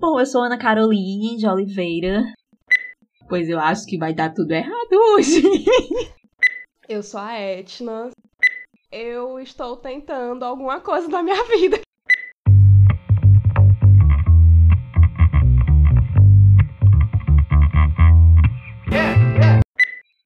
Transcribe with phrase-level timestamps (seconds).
[0.00, 2.22] Bom, eu sou Ana Caroline de Oliveira.
[3.28, 5.42] Pois eu acho que vai dar tudo errado hoje.
[6.88, 8.10] Eu sou a Etna.
[8.90, 11.80] Eu estou tentando alguma coisa na minha vida.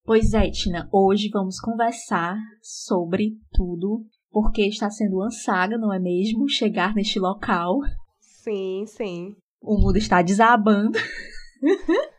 [0.05, 5.99] Pois é, Tina, hoje vamos conversar sobre tudo, porque está sendo uma saga, não é
[5.99, 6.47] mesmo?
[6.49, 7.79] Chegar neste local.
[8.21, 9.35] Sim, sim.
[9.63, 10.99] O mundo está desabando.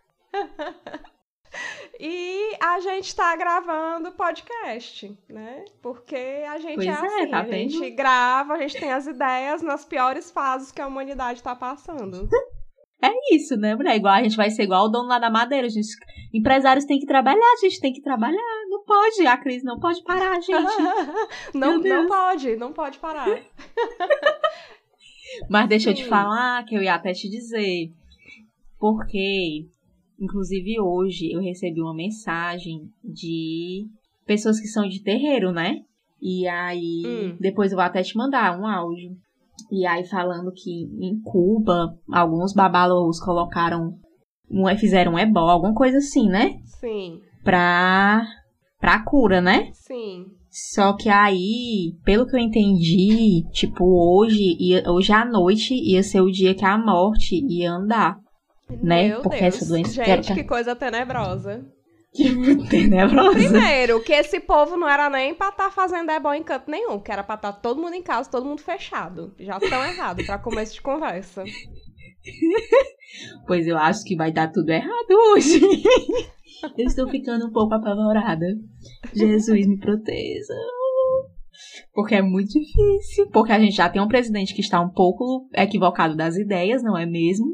[1.99, 5.63] E a gente tá gravando podcast, né?
[5.81, 9.05] Porque a gente Pois é é, assim, tá a gente grava, a gente tem as
[9.05, 12.27] ideias nas piores fases que a humanidade tá passando.
[13.05, 13.97] É isso, né, mulher?
[13.97, 15.67] Igual a gente vai ser igual o dono lá da madeira.
[15.67, 15.89] Gente,
[16.33, 18.39] empresários têm que trabalhar, a gente tem que trabalhar.
[18.69, 20.53] Não pode, a crise não pode parar, gente.
[21.53, 23.27] não, não pode, não pode parar.
[25.49, 26.09] Mas deixa eu te Sim.
[26.09, 27.91] falar que eu ia até te dizer.
[28.79, 29.65] Porque,
[30.19, 33.88] inclusive hoje, eu recebi uma mensagem de
[34.25, 35.77] pessoas que são de terreiro, né?
[36.21, 37.38] E aí, Hum.
[37.39, 39.11] depois eu vou até te mandar um áudio.
[39.71, 43.97] E aí, falando que em Cuba, alguns babalôs colocaram.
[44.49, 46.59] Um, fizeram um ebó, alguma coisa assim, né?
[46.65, 48.21] Sim, Pra.
[48.80, 49.71] pra cura, né?
[49.73, 50.25] sim.
[50.55, 56.21] Só que aí, pelo que eu entendi, tipo, hoje, ia, hoje à noite ia ser
[56.21, 58.17] o dia que a morte ia andar.
[58.69, 59.07] Né?
[59.09, 59.55] Meu Porque Deus.
[59.55, 61.65] essa doença Gente, quer- que coisa tenebrosa.
[62.13, 62.29] Que
[62.69, 63.31] tenebrosa.
[63.31, 67.11] Primeiro, que esse povo não era nem pra estar fazendo ebó em canto nenhum, que
[67.11, 69.33] era pra estar todo mundo em casa, todo mundo fechado.
[69.39, 71.43] Já tão errado pra começo de conversa.
[73.45, 75.59] Pois eu acho que vai dar tudo errado hoje.
[76.78, 78.45] eu estou ficando um pouco apavorada.
[79.14, 80.53] Jesus me proteja.
[81.94, 83.30] Porque é muito difícil.
[83.31, 86.97] Porque a gente já tem um presidente que está um pouco equivocado das ideias, não
[86.97, 87.45] é mesmo?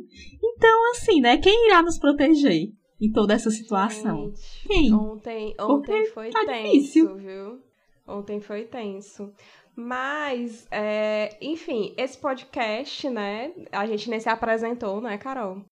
[0.41, 1.37] Então, assim, né?
[1.37, 2.69] Quem irá nos proteger
[3.01, 4.27] em toda essa situação?
[4.27, 4.93] Gente, Quem?
[4.93, 7.15] Ontem, Porque ontem foi tá tenso, difícil.
[7.17, 7.59] viu?
[8.07, 9.31] Ontem foi tenso.
[9.75, 13.53] Mas, é, enfim, esse podcast, né?
[13.71, 15.63] A gente nem se apresentou, né, Carol?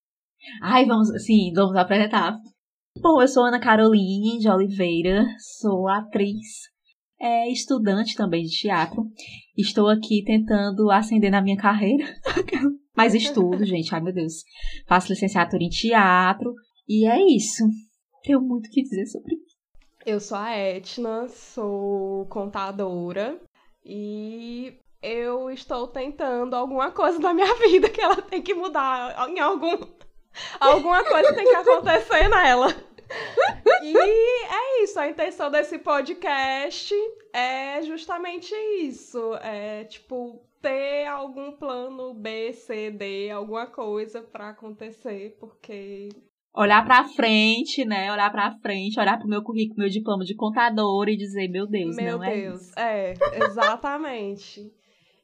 [0.62, 2.38] Ai, vamos, sim, vamos apresentar.
[3.02, 5.26] Bom, eu sou Ana Caroline de Oliveira,
[5.60, 6.70] sou atriz,
[7.20, 9.04] é, estudante também de teatro.
[9.56, 12.06] Estou aqui tentando ascender na minha carreira.
[12.96, 14.44] Mas estudo, gente, ai meu Deus.
[14.88, 16.54] Faço licenciatura em teatro.
[16.88, 17.64] E é isso.
[18.24, 19.56] Tenho muito o que dizer sobre isso.
[20.06, 23.40] Eu sou a Etna, sou contadora
[23.86, 29.40] e eu estou tentando alguma coisa na minha vida que ela tem que mudar em
[29.40, 29.78] algum
[30.60, 32.68] alguma coisa tem que acontecer nela.
[33.84, 36.94] E é isso, a intenção desse podcast
[37.34, 45.38] é justamente isso, é tipo ter algum plano B, C, D, alguma coisa pra acontecer,
[45.40, 46.10] porque
[46.54, 48.12] Olhar pra frente, né?
[48.12, 51.96] Olhar pra frente, olhar pro meu currículo, meu diploma de contador e dizer, meu Deus,
[51.96, 52.80] Meu não é Deus, isso.
[52.80, 53.14] é,
[53.46, 54.74] exatamente.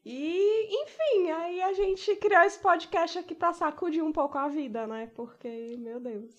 [0.06, 4.86] E, enfim, aí a gente criou esse podcast aqui pra sacudir um pouco a vida,
[4.86, 5.08] né?
[5.16, 6.30] Porque, meu Deus.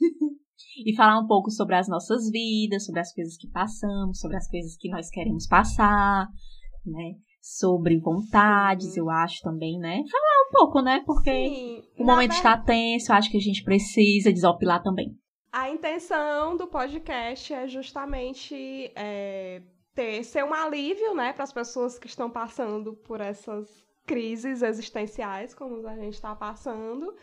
[0.84, 4.48] e falar um pouco sobre as nossas vidas, sobre as coisas que passamos, sobre as
[4.50, 6.26] coisas que nós queremos passar,
[6.84, 7.14] né?
[7.40, 9.00] Sobre vontades, Sim.
[9.00, 10.02] eu acho também, né?
[10.10, 11.02] Falar um pouco, né?
[11.06, 15.16] Porque Sim, o momento ver- está tenso, eu acho que a gente precisa desopilar também.
[15.52, 19.62] A intenção do podcast é justamente é,
[19.96, 25.54] ter, ser um alívio, né, para as pessoas que estão passando por essas crises existenciais,
[25.54, 27.16] como a gente está passando,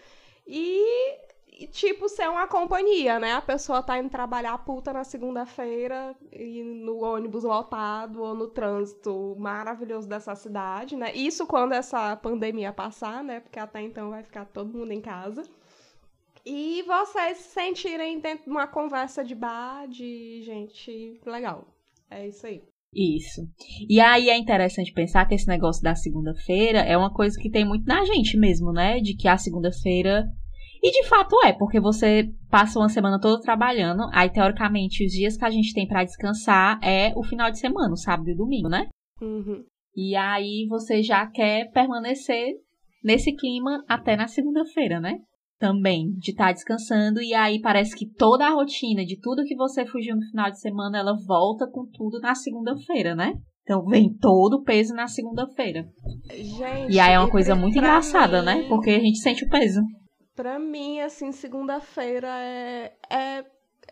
[0.45, 1.17] e,
[1.71, 3.33] tipo, ser uma companhia, né?
[3.33, 9.35] A pessoa tá indo trabalhar puta na segunda-feira e no ônibus lotado ou no trânsito
[9.39, 11.13] maravilhoso dessa cidade, né?
[11.15, 13.39] Isso quando essa pandemia passar, né?
[13.39, 15.43] Porque até então vai ficar todo mundo em casa.
[16.45, 21.65] E vocês se sentirem dentro de uma conversa de bar de gente legal.
[22.13, 22.61] É isso aí.
[22.93, 23.41] Isso.
[23.89, 27.65] E aí é interessante pensar que esse negócio da segunda-feira é uma coisa que tem
[27.65, 28.99] muito na gente mesmo, né?
[28.99, 30.25] De que a segunda-feira.
[30.81, 35.37] E de fato é, porque você passa uma semana toda trabalhando, aí teoricamente os dias
[35.37, 38.37] que a gente tem pra descansar é o final de semana, o sábado e o
[38.37, 38.89] domingo, né?
[39.21, 39.63] Uhum.
[39.95, 42.53] E aí você já quer permanecer
[43.03, 45.19] nesse clima até na segunda-feira, né?
[45.63, 49.85] Também, de estar descansando, e aí parece que toda a rotina de tudo que você
[49.85, 53.35] fugiu no final de semana, ela volta com tudo na segunda-feira, né?
[53.61, 55.87] Então vem todo o peso na segunda-feira.
[56.33, 56.93] Gente.
[56.93, 58.67] E aí é uma coisa muito engraçada, mim- né?
[58.67, 59.79] Porque a gente sente o peso.
[60.35, 63.45] Pra mim, assim, segunda-feira é, é.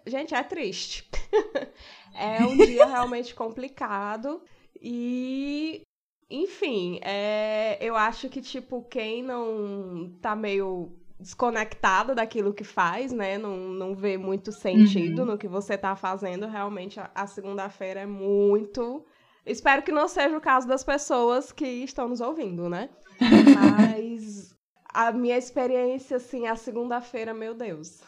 [0.06, 1.07] Gente, é triste.
[2.13, 4.41] é um dia realmente complicado.
[4.81, 5.83] E.
[6.29, 13.38] enfim, é, eu acho que, tipo, quem não tá meio desconectado daquilo que faz, né?
[13.38, 15.25] Não, não vê muito sentido uhum.
[15.25, 16.47] no que você tá fazendo.
[16.47, 19.06] Realmente, a, a segunda-feira é muito.
[19.45, 22.89] Espero que não seja o caso das pessoas que estão nos ouvindo, né?
[23.19, 24.56] Mas
[24.94, 28.01] a minha experiência, assim, a segunda-feira, meu Deus.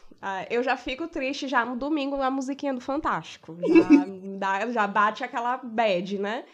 [0.49, 3.57] eu já fico triste já no domingo na musiquinha do Fantástico.
[3.61, 4.05] Já,
[4.37, 6.45] dá, já bate aquela bad, né?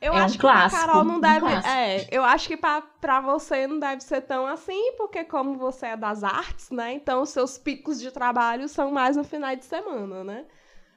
[0.00, 1.40] Eu é acho um clássico, que pra Carol não um deve.
[1.40, 1.68] Clássico.
[1.68, 5.86] É, eu acho que pra, pra você não deve ser tão assim, porque como você
[5.86, 6.94] é das artes, né?
[6.94, 10.44] Então os seus picos de trabalho são mais no final de semana, né?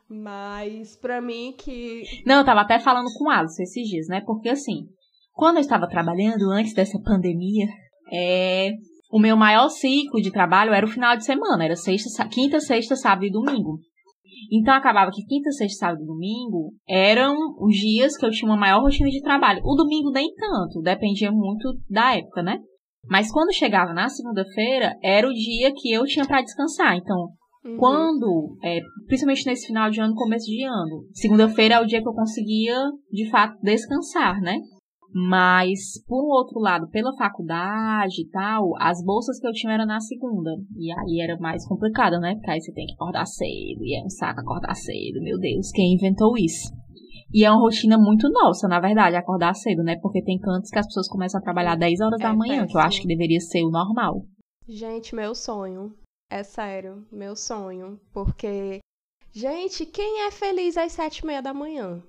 [0.08, 2.04] Mas pra mim que.
[2.26, 4.22] Não, eu tava até falando com o Alisson esses dias, né?
[4.26, 4.86] Porque assim,
[5.34, 7.68] quando eu estava trabalhando antes dessa pandemia,
[8.12, 8.72] é,
[9.10, 12.96] o meu maior ciclo de trabalho era o final de semana, era sexta, quinta, sexta,
[12.96, 13.80] sábado e domingo.
[14.52, 18.58] Então acabava que quinta, sexta, sábado e domingo eram os dias que eu tinha uma
[18.58, 19.62] maior rotina de trabalho.
[19.64, 22.60] O domingo nem tanto, dependia muito da época, né?
[23.10, 26.96] Mas quando chegava na segunda-feira, era o dia que eu tinha para descansar.
[26.96, 27.30] Então,
[27.66, 27.78] uhum.
[27.78, 32.08] quando, é, principalmente nesse final de ano, começo de ano, segunda-feira é o dia que
[32.08, 32.78] eu conseguia,
[33.12, 34.60] de fato, descansar, né?
[35.14, 39.86] Mas, por um outro lado, pela faculdade e tal, as bolsas que eu tinha eram
[39.86, 40.52] na segunda.
[40.78, 42.36] E aí era mais complicado, né?
[42.36, 45.70] Porque aí você tem que acordar cedo, e é um saco acordar cedo, meu Deus,
[45.72, 46.72] quem inventou isso?
[47.34, 49.98] E é uma rotina muito nossa, na verdade, acordar cedo, né?
[50.02, 52.76] Porque tem cantos que as pessoas começam a trabalhar 10 horas é da manhã, que
[52.76, 54.26] eu acho que deveria ser o normal.
[54.68, 55.94] Gente, meu sonho.
[56.30, 58.00] É sério, meu sonho.
[58.14, 58.80] Porque,
[59.34, 62.04] gente, quem é feliz às sete e meia da manhã?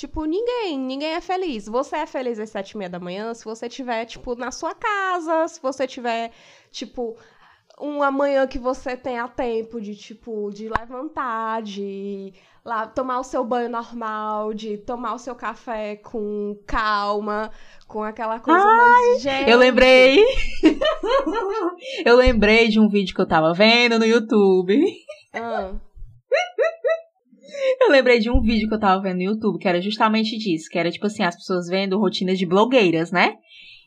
[0.00, 1.66] Tipo, ninguém, ninguém é feliz.
[1.66, 4.74] Você é feliz às sete e meia da manhã se você tiver, tipo, na sua
[4.74, 6.32] casa, se você tiver,
[6.70, 7.18] tipo,
[7.78, 12.32] uma manhã que você tenha tempo de, tipo, de levantar, de
[12.64, 17.50] lá tomar o seu banho normal, de tomar o seu café com calma,
[17.86, 19.50] com aquela coisa Ai, mais gente.
[19.50, 20.24] Eu lembrei.
[22.06, 24.82] eu lembrei de um vídeo que eu tava vendo no YouTube.
[25.34, 25.74] Ah.
[27.80, 30.68] Eu lembrei de um vídeo que eu tava vendo no YouTube, que era justamente disso,
[30.70, 33.34] que era tipo assim, as pessoas vendo rotinas de blogueiras, né?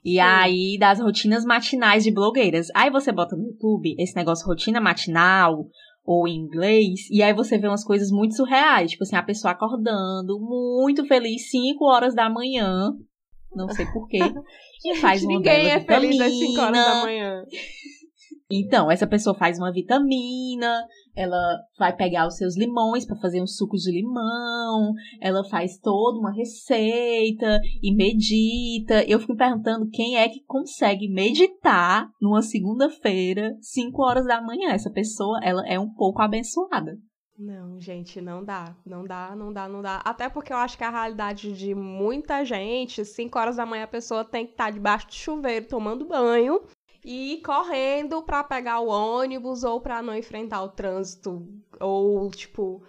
[0.04, 0.20] E Sim.
[0.20, 2.68] aí, das rotinas matinais de blogueiras.
[2.76, 5.66] Aí você bota no YouTube esse negócio rotina matinal,
[6.06, 9.54] ou em inglês, e aí você vê umas coisas muito surreais, tipo assim, a pessoa
[9.54, 12.92] acordando, muito feliz, 5 horas da manhã,
[13.56, 14.20] não sei porquê,
[14.86, 16.02] e faz uma Ninguém é vitamina.
[16.02, 17.44] feliz às 5 horas da manhã.
[18.52, 23.48] Então, essa pessoa faz uma vitamina, ela vai pegar os seus limões para fazer um
[23.48, 29.04] suco de limão, ela faz toda uma receita e medita.
[29.04, 34.72] Eu fico me perguntando quem é que consegue meditar numa segunda-feira, 5 horas da manhã.
[34.72, 36.98] Essa pessoa, ela é um pouco abençoada.
[37.38, 38.76] Não, gente, não dá.
[38.86, 39.98] Não dá, não dá, não dá.
[40.06, 43.88] Até porque eu acho que a realidade de muita gente, 5 horas da manhã a
[43.88, 46.62] pessoa tem que estar tá debaixo do chuveiro tomando banho
[47.04, 51.46] e correndo para pegar o ônibus ou para não enfrentar o trânsito
[51.80, 52.82] ou tipo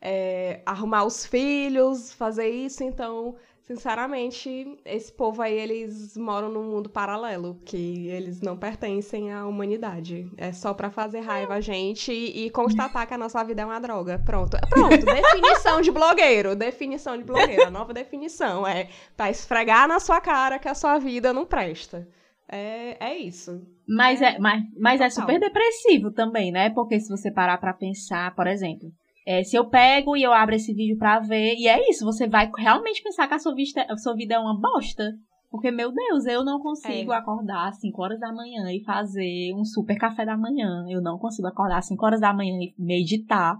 [0.00, 2.82] é, arrumar os filhos, fazer isso.
[2.82, 9.46] Então, sinceramente, esse povo aí eles moram num mundo paralelo que eles não pertencem à
[9.46, 10.30] humanidade.
[10.36, 13.64] É só para fazer raiva a gente e, e constatar que a nossa vida é
[13.64, 14.20] uma droga.
[14.24, 15.04] Pronto, pronto.
[15.04, 16.56] Definição de blogueiro.
[16.56, 17.66] Definição de blogueiro.
[17.66, 22.08] A nova definição é para esfregar na sua cara que a sua vida não presta.
[22.50, 23.62] É, é isso.
[23.88, 26.70] Mas é, é mas, mas é super depressivo também, né?
[26.70, 28.88] Porque se você parar pra pensar, por exemplo,
[29.26, 32.26] é, se eu pego e eu abro esse vídeo pra ver, e é isso, você
[32.26, 35.12] vai realmente pensar que a sua, vista, a sua vida é uma bosta.
[35.50, 37.16] Porque, meu Deus, eu não consigo é.
[37.16, 40.84] acordar às 5 horas da manhã e fazer um super café da manhã.
[40.88, 43.56] Eu não consigo acordar às 5 horas da manhã e meditar.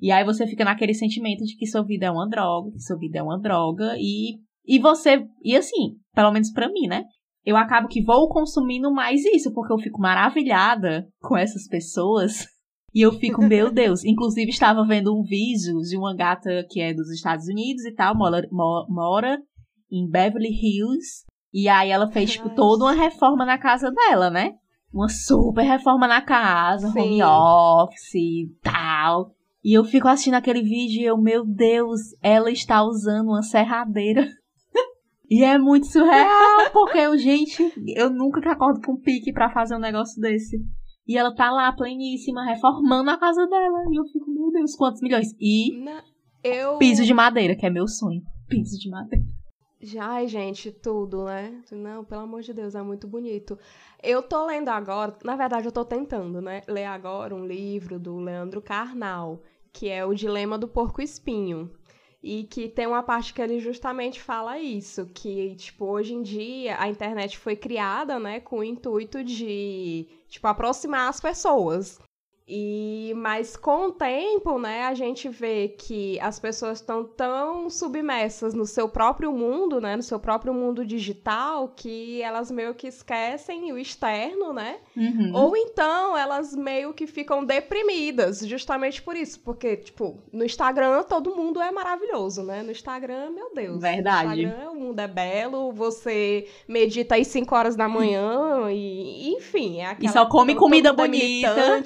[0.00, 2.96] E aí você fica naquele sentimento de que sua vida é uma droga, que sua
[2.96, 5.26] vida é uma droga, e, e você.
[5.42, 7.04] E assim, pelo menos para mim, né?
[7.46, 12.44] Eu acabo que vou consumindo mais isso, porque eu fico maravilhada com essas pessoas.
[12.94, 14.02] E eu fico, meu Deus.
[14.06, 18.16] Inclusive, estava vendo um vídeo de uma gata que é dos Estados Unidos e tal,
[18.16, 18.48] mora,
[18.88, 19.38] mora
[19.92, 21.26] em Beverly Hills.
[21.52, 24.54] E aí ela fez, tipo, toda uma reforma na casa dela, né?
[24.90, 27.20] Uma super reforma na casa, Sim.
[27.20, 29.34] home office e tal.
[29.62, 34.26] E eu fico assistindo aquele vídeo e eu, meu Deus, ela está usando uma serradeira
[35.28, 39.74] e é muito surreal, porque eu, gente, eu nunca que acordo com pique para fazer
[39.74, 40.58] um negócio desse.
[41.06, 43.84] E ela tá lá, pleníssima, reformando a casa dela.
[43.90, 45.28] E eu fico, meu Deus, quantos milhões?
[45.40, 46.02] E Na...
[46.42, 46.78] eu...
[46.78, 48.22] piso de madeira, que é meu sonho.
[48.48, 49.24] Piso de madeira.
[50.00, 51.62] Ai, gente, tudo, né?
[51.70, 53.58] Não, pelo amor de Deus, é muito bonito.
[54.02, 56.62] Eu tô lendo agora, na verdade eu tô tentando, né?
[56.66, 59.42] Ler agora um livro do Leandro Carnal,
[59.72, 61.70] que é O Dilema do Porco Espinho.
[62.26, 66.76] E que tem uma parte que ele justamente fala isso, que, tipo, hoje em dia
[66.76, 72.00] a internet foi criada, né, com o intuito de, tipo, aproximar as pessoas.
[72.48, 78.54] E mas com o tempo, né, a gente vê que as pessoas estão tão submersas
[78.54, 83.72] no seu próprio mundo, né, no seu próprio mundo digital, que elas meio que esquecem
[83.72, 84.76] o externo, né?
[84.96, 85.32] Uhum.
[85.34, 91.34] Ou então elas meio que ficam deprimidas, justamente por isso, porque tipo, no Instagram todo
[91.34, 92.62] mundo é maravilhoso, né?
[92.62, 93.80] No Instagram, meu Deus.
[93.80, 94.28] Verdade.
[94.28, 99.80] No Instagram o mundo é belo, você medita às 5 horas da manhã e enfim,
[99.80, 101.82] é aquela E só come comida é bonita.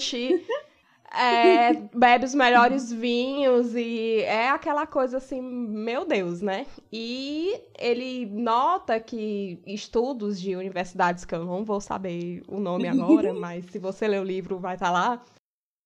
[1.12, 6.67] É, bebe os melhores vinhos e é aquela coisa assim, meu Deus, né?
[6.93, 13.33] E ele nota que estudos de universidades, que eu não vou saber o nome agora,
[13.35, 15.23] mas se você ler o livro vai estar lá,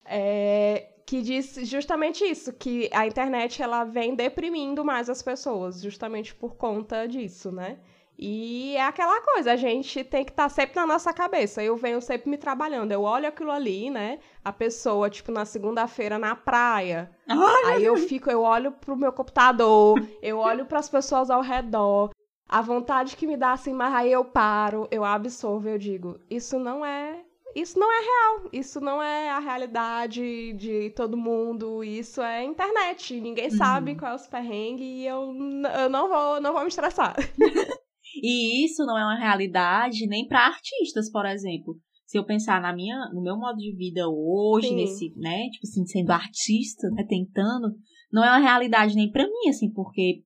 [0.04, 6.35] é, que diz justamente isso, que a internet ela vem deprimindo mais as pessoas, justamente
[6.35, 7.78] por conta disso, né?
[8.18, 11.62] E é aquela coisa, a gente tem que estar sempre na nossa cabeça.
[11.62, 14.18] Eu venho sempre me trabalhando, eu olho aquilo ali, né?
[14.44, 17.11] A pessoa, tipo, na segunda-feira na praia.
[17.28, 21.40] Ai, Aí eu fico, eu olho pro meu computador, eu olho para as pessoas ao
[21.42, 22.11] redor.
[22.49, 26.59] A vontade que me dá assim, mas aí eu paro, eu absorvo, eu digo, isso
[26.59, 27.21] não é,
[27.54, 33.18] isso não é real, isso não é a realidade de todo mundo, isso é internet.
[33.21, 35.35] Ninguém sabe qual é os perrengues e eu,
[35.83, 37.16] eu não vou, não vou me estressar.
[38.26, 41.76] E isso não é uma realidade nem para artistas, por exemplo.
[42.07, 44.76] Se eu pensar na minha, no meu modo de vida hoje, Sim.
[44.76, 47.75] nesse, né, tipo assim, sendo artista, né, tentando,
[48.11, 50.23] não é uma realidade nem para mim, assim, porque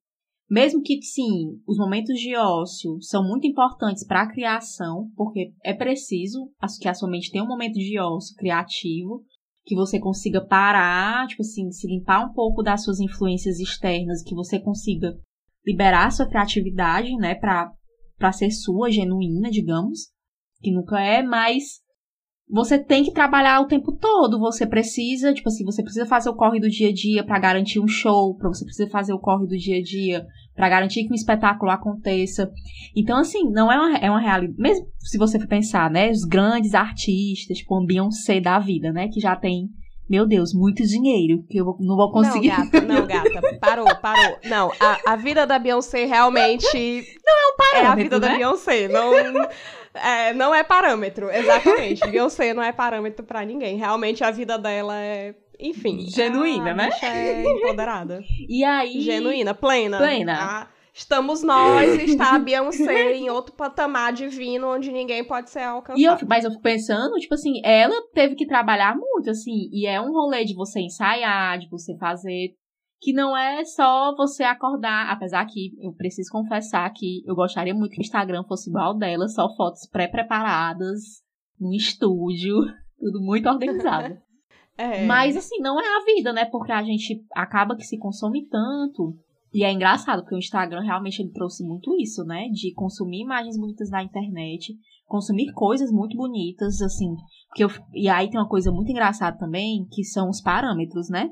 [0.49, 5.75] mesmo que sim, os momentos de ócio são muito importantes para a criação, porque é
[5.75, 9.25] preciso que a sua mente tenha um momento de ócio criativo,
[9.67, 14.37] que você consiga parar, tipo assim, se limpar um pouco das suas influências externas, que
[14.37, 15.19] você consiga
[15.67, 17.73] liberar a sua criatividade, né, pra,
[18.19, 20.09] pra ser sua, genuína, digamos,
[20.61, 21.81] que nunca é, mas
[22.51, 26.35] você tem que trabalhar o tempo todo, você precisa, tipo assim, você precisa fazer o
[26.35, 29.47] corre do dia a dia pra garantir um show, pra você precisa fazer o corre
[29.47, 32.51] do dia a dia pra garantir que um espetáculo aconteça.
[32.97, 36.25] Então, assim, não é uma, é uma realidade, mesmo se você for pensar, né, os
[36.25, 39.69] grandes artistas, tipo, um Beyoncé da vida, né, que já tem,
[40.09, 42.49] meu Deus, muito dinheiro, que eu não vou conseguir.
[42.49, 43.59] Não, gata, não, gata.
[43.61, 44.39] Parou, parou.
[44.45, 47.05] Não, a, a vida da Beyoncé realmente.
[47.25, 48.37] Não é um parâmetro, É a vida da né?
[48.37, 48.89] Beyoncé.
[48.89, 49.15] Não
[49.95, 52.07] é, não é parâmetro, exatamente.
[52.09, 53.77] Beyoncé não é parâmetro pra ninguém.
[53.77, 55.35] Realmente a vida dela é.
[55.61, 56.07] Enfim.
[56.09, 56.91] Genuína, a né?
[57.03, 58.23] É empoderada.
[58.49, 59.01] E aí.
[59.01, 59.99] Genuína, plena.
[59.99, 60.39] Plena.
[60.41, 60.67] Ah,
[60.99, 65.99] estamos nós está a Beyoncé em outro patamar divino onde ninguém pode ser alcançado.
[65.99, 69.87] E eu, mas eu fico pensando, tipo assim, ela teve que trabalhar muito, assim, e
[69.87, 72.55] é um rolê de você ensaiar, de você fazer,
[73.01, 77.93] que não é só você acordar, apesar que eu preciso confessar que eu gostaria muito
[77.93, 81.23] que o Instagram fosse igual dela, só fotos pré-preparadas,
[81.61, 82.57] no estúdio,
[82.99, 84.17] tudo muito organizado.
[84.81, 85.05] É.
[85.05, 86.45] Mas assim, não é a vida, né?
[86.45, 89.13] Porque a gente acaba que se consome tanto.
[89.53, 92.49] E é engraçado, porque o Instagram realmente ele trouxe muito isso, né?
[92.53, 94.75] De consumir imagens bonitas na internet,
[95.07, 97.15] consumir coisas muito bonitas, assim.
[97.49, 101.31] Porque eu, e aí tem uma coisa muito engraçada também, que são os parâmetros, né?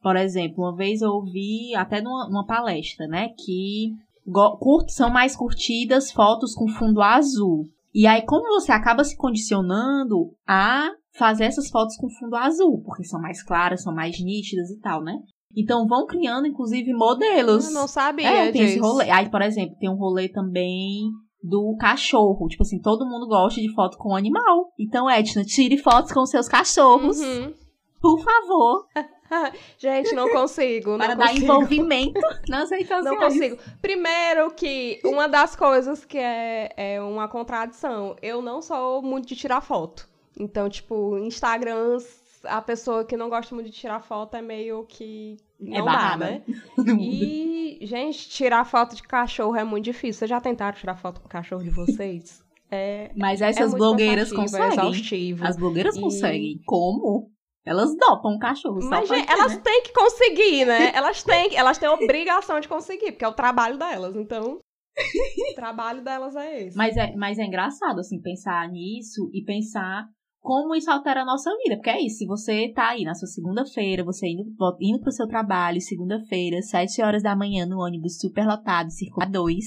[0.00, 3.28] Por exemplo, uma vez eu ouvi até numa, numa palestra, né?
[3.36, 3.92] Que
[4.26, 7.64] go- curt, são mais curtidas fotos com fundo azul.
[7.94, 13.04] E aí, como você acaba se condicionando a fazer essas fotos com fundo azul, porque
[13.04, 15.18] são mais claras, são mais nítidas e tal, né?
[15.56, 17.66] Então vão criando, inclusive, modelos.
[17.66, 18.28] Eu não sabia.
[18.28, 19.10] É, tem esse rolê.
[19.10, 21.10] Aí, por exemplo, tem um rolê também
[21.42, 22.46] do cachorro.
[22.48, 24.72] Tipo assim, todo mundo gosta de foto com animal.
[24.78, 27.52] Então, Etna, tire fotos com seus cachorros, Uhum.
[28.00, 28.86] por favor,
[29.78, 30.92] Gente, não consigo.
[30.92, 31.44] Não para dar consigo.
[31.44, 33.04] envolvimento nas redes sociais.
[33.04, 33.58] Não consigo.
[33.82, 39.36] Primeiro que uma das coisas que é, é uma contradição, eu não sou muito de
[39.36, 40.08] tirar foto.
[40.38, 41.98] Então, tipo, Instagram,
[42.44, 46.24] a pessoa que não gosta muito de tirar foto é meio que não dá, barrada.
[46.30, 46.42] né?
[47.00, 50.20] E, gente, tirar foto de cachorro é muito difícil.
[50.20, 52.42] Vocês já tentaram tirar foto com o cachorro de vocês?
[52.70, 54.78] É, Mas é essas muito blogueiras cansativo, é conseguem.
[54.90, 55.46] exaustivo.
[55.46, 56.60] As blogueiras E- conseguem.
[56.66, 57.30] Como?
[57.64, 58.78] Elas dopam o cachorro.
[58.90, 59.60] Mas, gente, elas né?
[59.64, 60.92] têm que conseguir, né?
[60.94, 64.14] Elas têm, elas têm obrigação de conseguir, porque é o trabalho delas.
[64.16, 66.76] Então, o trabalho delas é esse.
[66.76, 70.04] Mas é, mas é engraçado, assim, pensar nisso e pensar
[70.40, 71.76] como isso altera a nossa vida.
[71.76, 74.44] Porque é isso, se você tá aí na sua segunda-feira, você indo,
[74.80, 79.64] indo pro seu trabalho, segunda-feira, sete horas da manhã, no ônibus super lotado, circular 2.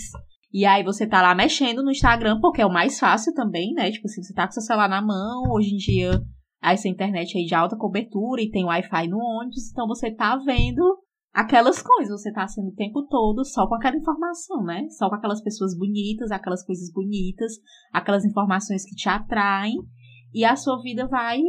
[0.53, 3.89] E aí você tá lá mexendo no Instagram, porque é o mais fácil também, né?
[3.89, 6.21] Tipo assim, você tá com seu celular na mão, hoje em dia,
[6.61, 10.83] essa internet aí de alta cobertura e tem Wi-Fi no ônibus, então você tá vendo
[11.33, 12.21] aquelas coisas.
[12.21, 14.87] Você tá sendo o tempo todo só com aquela informação, né?
[14.89, 17.53] Só com aquelas pessoas bonitas, aquelas coisas bonitas,
[17.91, 19.75] aquelas informações que te atraem.
[20.33, 21.41] E a sua vida vai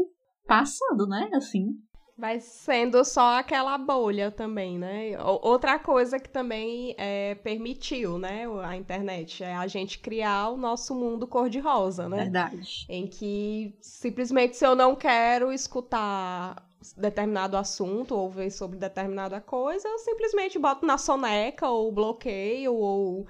[0.46, 1.30] passando, né?
[1.34, 1.76] Assim.
[2.16, 5.12] Vai sendo só aquela bolha também, né?
[5.22, 10.94] Outra coisa que também é, permitiu, né, a internet, é a gente criar o nosso
[10.94, 12.18] mundo cor-de-rosa, né?
[12.18, 12.86] Verdade.
[12.88, 16.62] Em que simplesmente se eu não quero escutar
[16.96, 23.26] determinado assunto ou ver sobre determinada coisa, eu simplesmente boto na soneca ou bloqueio ou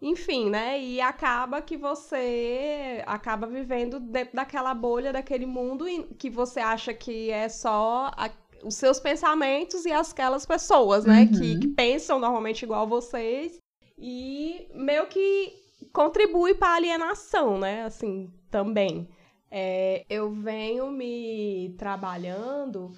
[0.00, 0.80] enfim, né?
[0.80, 5.86] E acaba que você acaba vivendo dentro daquela bolha, daquele mundo
[6.18, 8.30] que você acha que é só a,
[8.62, 11.22] os seus pensamentos e aquelas pessoas, né?
[11.22, 11.38] Uhum.
[11.38, 13.58] Que, que pensam normalmente igual vocês.
[13.98, 15.54] E meio que
[15.92, 17.84] contribui para a alienação, né?
[17.84, 19.08] Assim, também.
[19.50, 22.92] É, eu venho me trabalhando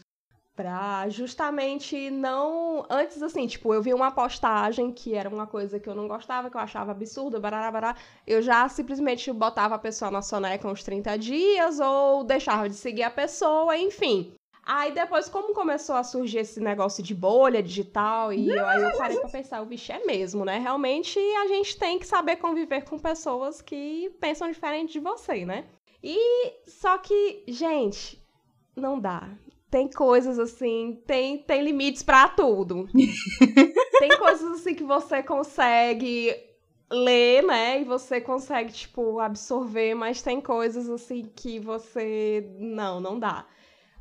[0.58, 2.84] Pra justamente não.
[2.90, 6.50] Antes, assim, tipo, eu vi uma postagem que era uma coisa que eu não gostava,
[6.50, 7.96] que eu achava absurda, barará, barará.
[8.26, 13.04] Eu já simplesmente botava a pessoa na soneca uns 30 dias ou deixava de seguir
[13.04, 14.34] a pessoa, enfim.
[14.64, 18.98] Aí depois, como começou a surgir esse negócio de bolha digital, e eu, aí eu
[18.98, 20.58] parei pra pensar, o bicho é mesmo, né?
[20.58, 25.66] Realmente a gente tem que saber conviver com pessoas que pensam diferente de você, né?
[26.02, 28.20] E só que, gente,
[28.74, 29.28] não dá
[29.70, 32.88] tem coisas assim, tem, tem limites para tudo.
[33.98, 36.34] tem coisas assim que você consegue
[36.90, 37.80] ler, né?
[37.80, 42.50] E você consegue, tipo, absorver, mas tem coisas assim que você.
[42.58, 43.46] Não, não dá.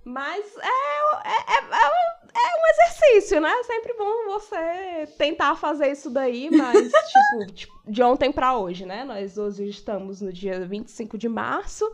[0.06, 3.52] Mas é, é, é, é, um exercício, né?
[3.52, 8.86] É sempre bom você tentar fazer isso daí, mas, tipo, tipo, de ontem para hoje,
[8.86, 9.04] né?
[9.04, 11.92] Nós hoje estamos no dia 25 de março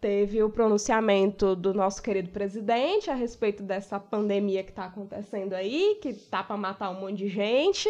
[0.00, 5.98] teve o pronunciamento do nosso querido presidente a respeito dessa pandemia que está acontecendo aí,
[6.00, 7.88] que tá para matar um monte de gente.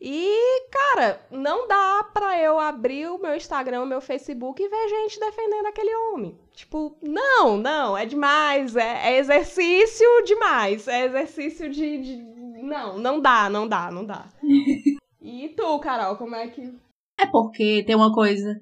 [0.00, 4.88] E, cara, não dá pra eu abrir o meu Instagram, o meu Facebook e ver
[4.88, 6.36] gente defendendo aquele homem.
[6.52, 12.16] Tipo, não, não, é demais, é, é exercício demais, é exercício de, de,
[12.62, 14.28] Não, não dá, não dá, não dá.
[15.22, 16.74] e tu, Carol, como é que.
[17.20, 18.60] É porque tem uma coisa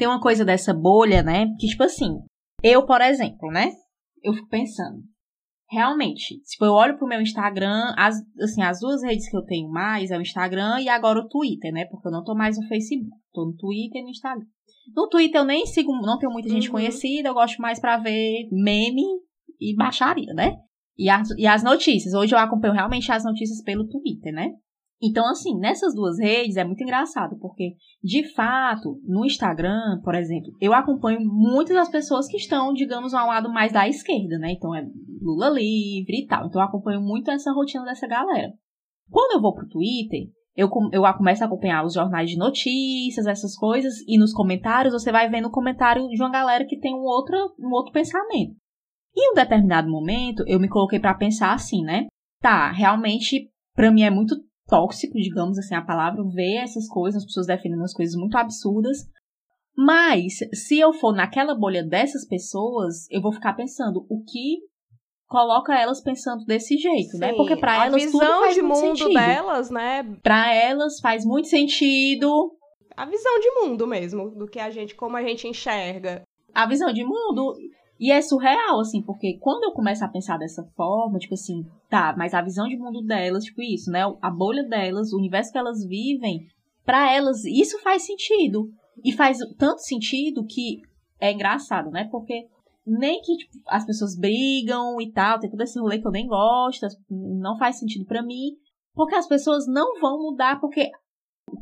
[0.00, 1.46] tem uma coisa dessa bolha, né?
[1.58, 2.20] Que, tipo assim,
[2.62, 3.70] eu, por exemplo, né?
[4.22, 5.02] Eu fico pensando.
[5.70, 9.70] Realmente, tipo, eu olho pro meu Instagram, as, assim, as duas redes que eu tenho
[9.70, 11.84] mais é o Instagram e agora o Twitter, né?
[11.84, 13.14] Porque eu não tô mais no Facebook.
[13.30, 14.46] Tô no Twitter e no Instagram.
[14.96, 16.72] No Twitter eu nem sigo, não tenho muita gente uhum.
[16.72, 19.04] conhecida, eu gosto mais pra ver meme
[19.60, 20.56] e baixaria, né?
[20.96, 22.14] E as, e as notícias.
[22.14, 24.50] Hoje eu acompanho realmente as notícias pelo Twitter, né?
[25.02, 30.52] Então, assim, nessas duas redes é muito engraçado, porque, de fato, no Instagram, por exemplo,
[30.60, 34.52] eu acompanho muitas das pessoas que estão, digamos, ao lado mais da esquerda, né?
[34.52, 34.86] Então é
[35.22, 36.46] Lula livre e tal.
[36.46, 38.52] Então eu acompanho muito essa rotina dessa galera.
[39.10, 43.56] Quando eu vou pro Twitter, eu, eu começo a acompanhar os jornais de notícias, essas
[43.56, 47.04] coisas, e nos comentários você vai vendo o comentário de uma galera que tem um
[47.04, 48.54] outro, um outro pensamento.
[49.16, 52.06] Em um determinado momento, eu me coloquei para pensar assim, né?
[52.40, 54.36] Tá, realmente, para mim é muito
[54.70, 58.98] tóxico, digamos assim, a palavra, ver essas coisas, as pessoas defendendo as coisas muito absurdas.
[59.76, 64.58] Mas, se eu for naquela bolha dessas pessoas, eu vou ficar pensando o que
[65.26, 67.28] coloca elas pensando desse jeito, né?
[67.28, 67.34] Sim, né?
[67.34, 69.20] Porque para elas tudo faz de muito mundo sentido.
[69.20, 70.02] delas, né?
[70.22, 72.52] Para elas faz muito sentido.
[72.96, 76.22] A visão de mundo mesmo, do que a gente, como a gente enxerga.
[76.52, 77.54] A visão de mundo
[78.00, 82.14] e é surreal, assim, porque quando eu começo a pensar dessa forma, tipo assim, tá,
[82.16, 84.00] mas a visão de mundo delas, tipo isso, né?
[84.22, 86.46] A bolha delas, o universo que elas vivem,
[86.82, 88.70] para elas, isso faz sentido.
[89.04, 90.80] E faz tanto sentido que
[91.20, 92.08] é engraçado, né?
[92.10, 92.48] Porque
[92.86, 96.26] nem que tipo, as pessoas brigam e tal, tem todo esse rolê que eu nem
[96.26, 98.56] gosto, não faz sentido para mim,
[98.94, 100.90] porque as pessoas não vão mudar, porque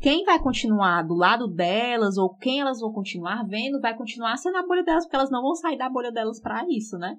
[0.01, 4.57] quem vai continuar do lado delas ou quem elas vão continuar vendo vai continuar sendo
[4.57, 7.17] a bolha delas, porque elas não vão sair da bolha delas para isso, né?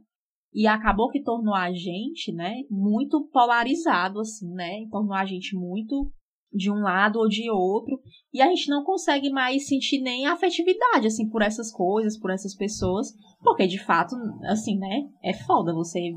[0.52, 4.86] E acabou que tornou a gente, né, muito polarizado, assim, né?
[4.90, 6.10] Tornou a gente muito
[6.52, 8.00] de um lado ou de outro.
[8.32, 12.56] E a gente não consegue mais sentir nem afetividade, assim, por essas coisas, por essas
[12.56, 13.12] pessoas.
[13.42, 16.12] Porque, de fato, assim, né, é foda você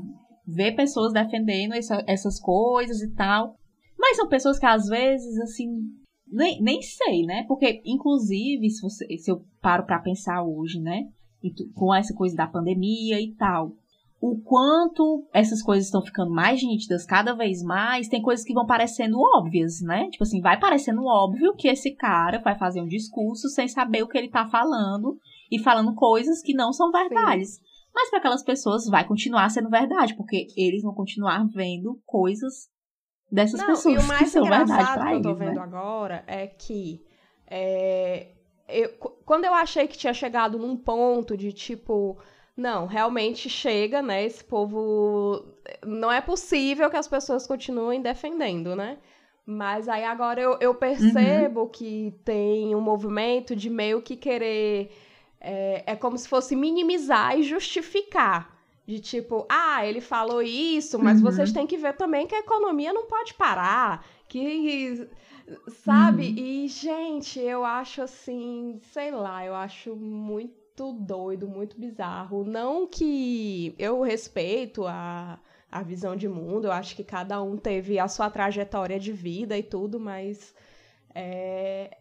[0.46, 3.56] ver pessoas defendendo essa, essas coisas e tal.
[3.96, 5.68] Mas são pessoas que, às vezes, assim,
[6.34, 7.44] nem, nem sei, né?
[7.46, 11.08] Porque, inclusive, se, você, se eu paro para pensar hoje, né?
[11.74, 13.72] Com essa coisa da pandemia e tal,
[14.20, 18.66] o quanto essas coisas estão ficando mais nítidas cada vez mais, tem coisas que vão
[18.66, 20.08] parecendo óbvias, né?
[20.10, 24.08] Tipo assim, vai parecendo óbvio que esse cara vai fazer um discurso sem saber o
[24.08, 25.18] que ele tá falando
[25.52, 27.56] e falando coisas que não são verdades.
[27.56, 27.62] Sim.
[27.94, 32.68] Mas para aquelas pessoas vai continuar sendo verdade, porque eles vão continuar vendo coisas
[33.34, 35.54] dessas Não, pessoas e o mais que são verdade engraçado que eu tô eles, vendo
[35.56, 35.60] né?
[35.62, 37.04] agora é que
[37.46, 38.28] é,
[38.68, 42.18] eu- qu- quando eu achei que tinha chegado num ponto de tipo,
[42.56, 44.24] não, realmente chega, né?
[44.24, 45.44] Esse povo.
[45.84, 48.98] Não é possível que as pessoas continuem defendendo, né?
[49.46, 54.90] Mas aí agora eu, eu percebo que tem um movimento de meio que querer.
[55.40, 58.53] É, é como se fosse minimizar e justificar.
[58.86, 61.22] De tipo, ah, ele falou isso, mas Uhum.
[61.22, 64.06] vocês têm que ver também que a economia não pode parar.
[64.28, 65.08] Que.
[65.68, 66.28] Sabe?
[66.28, 66.34] Uhum.
[66.36, 72.44] E, gente, eu acho assim, sei lá, eu acho muito doido, muito bizarro.
[72.44, 75.38] Não que eu respeito a,
[75.70, 79.56] a visão de mundo, eu acho que cada um teve a sua trajetória de vida
[79.56, 80.54] e tudo, mas
[81.14, 81.98] é,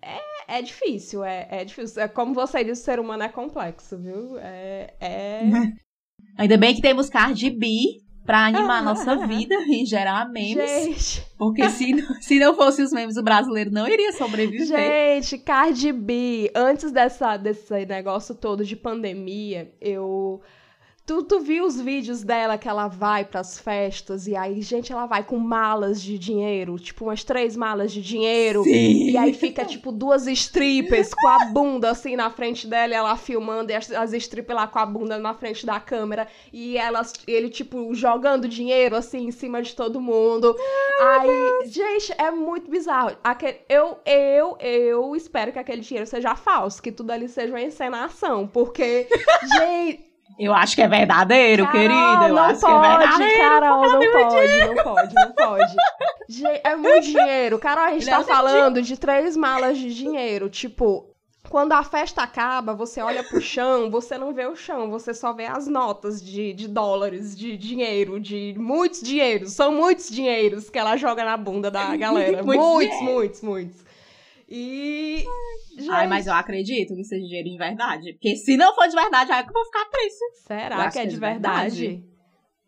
[0.00, 0.20] é,
[0.58, 2.02] é difícil, é, é difícil.
[2.02, 4.38] É como você disse, o ser humano é complexo, viu?
[4.38, 5.42] É, é...
[6.36, 7.68] Ainda bem que temos Cardi B
[8.24, 10.54] pra animar a nossa vida e gerar memes.
[10.54, 14.66] Gente, Porque se, não- se não fosse os memes, o brasileiro não iria sobreviver.
[14.66, 20.40] gente, Cardi B, antes dessa, desse negócio todo de pandemia, eu.
[21.04, 25.04] Tu, tu viu os vídeos dela que ela vai pras festas e aí, gente, ela
[25.04, 28.62] vai com malas de dinheiro, tipo umas três malas de dinheiro.
[28.62, 29.10] Sim.
[29.10, 33.16] E aí fica, tipo, duas strippers com a bunda assim na frente dela, e ela
[33.16, 37.12] filmando, e as, as strippers lá com a bunda na frente da câmera, e elas,
[37.26, 40.54] ele, tipo, jogando dinheiro assim em cima de todo mundo.
[41.00, 43.16] aí, gente, é muito bizarro.
[43.24, 47.60] Aque- eu, eu, eu espero que aquele dinheiro seja falso, que tudo ali seja uma
[47.60, 49.08] encenação, porque,
[49.58, 50.11] gente.
[50.38, 52.28] Eu acho que é verdadeiro, Carol, querida.
[52.28, 53.40] Eu não acho pode, que é verdadeiro.
[53.40, 55.76] Carol, não pode, não pode, não pode.
[56.64, 57.58] É muito dinheiro.
[57.58, 60.48] Carol, a gente tá Não, tem falando de três malas de dinheiro.
[60.48, 61.12] Tipo,
[61.48, 65.32] quando a festa acaba, você olha pro chão, você não vê o chão, você só
[65.34, 69.52] vê as notas de, de dólares, de dinheiro, de muitos dinheiros.
[69.52, 72.42] São muitos dinheiros que ela joga na bunda da galera.
[72.42, 73.91] Muitos muitos, muitos, muitos.
[74.54, 75.24] E.
[75.88, 78.12] Ai, gente, mas eu acredito que seja dinheiro de verdade.
[78.12, 80.24] Porque se não for de verdade, aí é que eu vou ficar triste.
[80.46, 81.86] Será que é que é de de verdade?
[81.86, 82.12] verdade.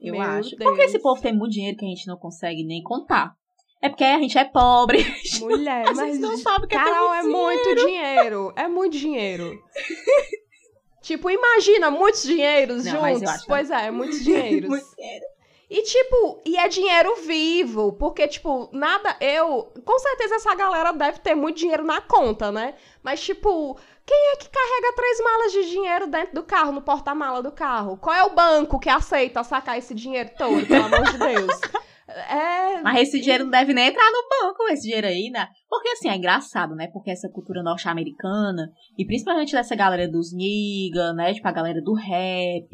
[0.01, 0.57] Eu Meu acho.
[0.57, 0.71] Deus.
[0.71, 3.35] Porque esse povo tem muito dinheiro que a gente não consegue nem contar.
[3.83, 5.05] É porque a gente é pobre.
[5.41, 8.53] Mulher, A mas gente não sabe o que é Carol, é muito muito dinheiro.
[8.57, 9.63] É muito dinheiro.
[11.03, 13.45] tipo, imagina muitos dinheiros Não, mas juntos.
[13.45, 14.71] Pois é, é muitos dinheiros.
[14.71, 15.25] Muito dinheiro.
[15.71, 17.93] E, tipo, e é dinheiro vivo.
[17.95, 19.17] Porque, tipo, nada.
[19.21, 19.73] Eu.
[19.85, 22.75] Com certeza essa galera deve ter muito dinheiro na conta, né?
[23.03, 27.43] Mas, tipo, quem é que carrega três malas de dinheiro dentro do carro, no porta-mala
[27.43, 27.97] do carro?
[27.97, 31.61] Qual é o banco que aceita sacar esse dinheiro todo, pelo amor de Deus?
[32.07, 32.83] É.
[32.83, 35.49] Mas esse dinheiro não deve nem entrar no banco, esse dinheiro aí, né?
[35.69, 36.87] Porque assim, é engraçado, né?
[36.93, 41.33] Porque essa cultura norte-americana, e principalmente dessa galera dos nigga, né?
[41.33, 42.69] Tipo, a galera do rap,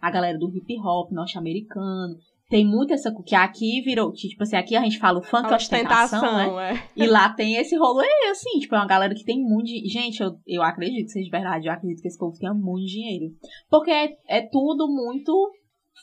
[0.00, 2.16] a galera do hip hop norte-americano.
[2.48, 5.52] Tem muito essa que aqui virou, que, tipo assim, aqui a gente fala o funk
[5.52, 6.46] ostentação, né?
[6.46, 6.88] ostentação, é.
[6.96, 9.68] E lá tem esse rolo aí, assim, tipo, é uma galera que tem muito.
[9.86, 13.26] Gente, eu, eu acredito que seja verdade, eu acredito que esse povo tenha muito dinheiro.
[13.68, 15.30] Porque é, é tudo muito.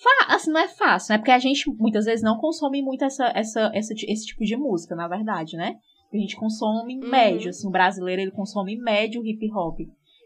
[0.04, 1.18] Fa assim, não é fácil, né?
[1.18, 4.94] Porque a gente muitas vezes não consome muito essa, essa, essa, esse tipo de música,
[4.94, 5.74] na verdade, né?
[6.14, 7.10] A gente consome Uhum.
[7.10, 9.80] médio, assim, o brasileiro ele consome médio hip hop.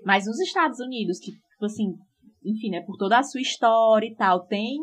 [0.06, 1.94] Mas nos Estados Unidos, que, tipo assim,
[2.44, 4.78] enfim, né, por toda a sua história e tal, tem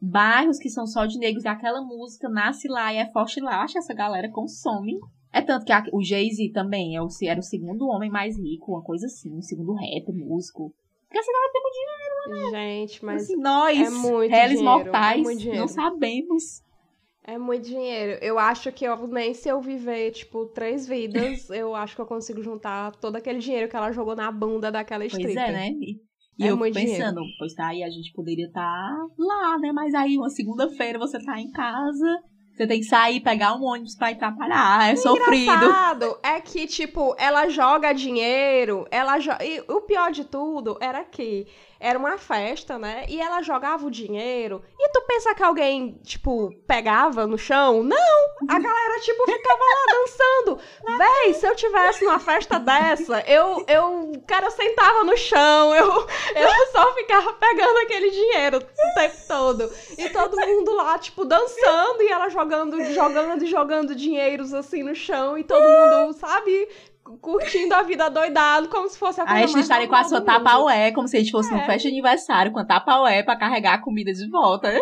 [0.00, 3.62] bairros que são só de negros e aquela música nasce lá e é forte lá.
[3.62, 4.98] Acho que essa galera consome.
[5.32, 8.72] É tanto que a- o Jay-Z também é o, era o segundo homem mais rico,
[8.72, 10.72] uma coisa assim, o segundo rapper, músico.
[11.06, 15.20] Porque essa galera tem muito dinheiro, Gente, mas assim, nós, é muito réis dinheiro, mortais,
[15.20, 16.42] é muito não sabemos.
[17.24, 18.18] é muito dinheiro.
[18.24, 22.06] Eu acho que eu nem se eu viver, tipo, três vidas, eu acho que eu
[22.06, 25.42] consigo juntar todo aquele dinheiro que ela jogou na bunda daquela Pois stripper.
[25.48, 25.70] é, né?
[25.70, 26.00] E,
[26.38, 29.72] e É eu pensando, pois tá, aí a gente poderia estar lá, né?
[29.72, 32.22] Mas aí uma segunda-feira você tá em casa,
[32.54, 35.52] você tem que sair, pegar um ônibus pra ir trabalhar, é sofrido.
[35.52, 39.30] engraçado é que, tipo, ela joga dinheiro, ela jo...
[39.40, 41.46] e o pior de tudo era que
[41.80, 43.06] era uma festa, né?
[43.08, 44.62] E ela jogava o dinheiro.
[44.78, 47.82] E tu pensa que alguém, tipo, pegava no chão?
[47.82, 47.96] Não!
[48.48, 50.60] A galera, tipo, ficava lá dançando.
[50.98, 55.86] Véi, se eu tivesse numa festa dessa, eu, eu, cara, eu sentava no chão, eu,
[55.86, 59.72] eu só ficava pegando aquele dinheiro o tempo todo.
[59.96, 64.94] E todo mundo lá, tipo, dançando e ela jogando, jogando e jogando dinheiros assim no
[64.94, 66.68] chão e todo mundo, sabe,
[67.18, 70.04] curtindo a vida doidado, como se fosse a coisa Aí a gente estaria com a
[70.04, 71.52] sua tapaué, como se a gente fosse É.
[71.52, 74.72] numa festa de aniversário, com a tapaué pra carregar a comida de volta.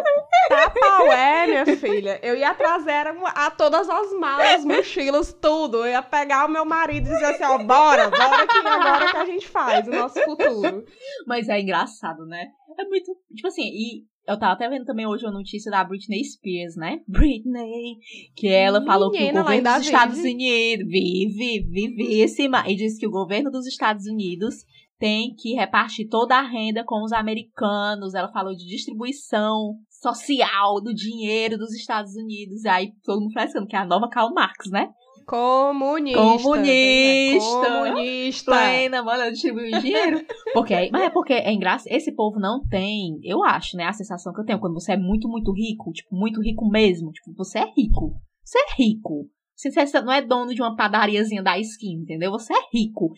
[0.49, 2.19] Tapaué, minha filha.
[2.23, 5.79] Eu ia trazer a todas as malas, mochilas, tudo.
[5.85, 9.17] Eu ia pegar o meu marido e dizer assim, ó, bora, bora que agora que
[9.17, 10.85] a gente faz o nosso futuro.
[11.27, 12.47] Mas é engraçado, né?
[12.79, 13.13] É muito.
[13.35, 17.01] Tipo assim, e eu tava até vendo também hoje a notícia da Britney Spears, né?
[17.09, 17.97] Britney,
[18.37, 23.07] que ela falou que o governo dos Estados Unidos vive, vive esse e disse que
[23.07, 24.55] o governo dos Estados Unidos
[24.99, 28.15] tem que repartir toda a renda com os americanos.
[28.15, 32.65] Ela falou de distribuição social do dinheiro dos Estados Unidos.
[32.65, 34.91] E aí todo mundo frescando que é a nova Karl Marx, né?
[35.29, 36.19] Comunista.
[36.19, 37.67] Comunista.
[37.67, 38.51] Comunista.
[38.51, 40.25] Plena, mano, distribuir dinheiro.
[40.55, 41.93] Porque, mas é porque é engraçado.
[41.93, 43.85] Esse povo não tem, eu acho, né?
[43.85, 47.13] A sensação que eu tenho quando você é muito, muito rico, tipo, muito rico mesmo.
[47.13, 48.15] Tipo, você é rico.
[48.43, 49.29] Você é rico.
[49.55, 52.31] Você não é dono de uma padariazinha da esquina, entendeu?
[52.31, 53.13] Você é rico.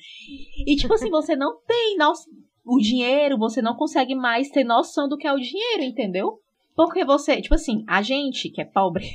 [0.66, 1.96] E, tipo assim, você não tem
[2.64, 6.40] o dinheiro, você não consegue mais ter noção do que é o dinheiro, entendeu?
[6.74, 9.06] Porque você, tipo assim, a gente que é pobre,